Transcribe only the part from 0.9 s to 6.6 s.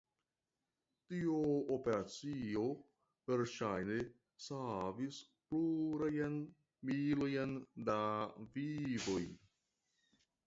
Tio operacio verŝajne savis plurajn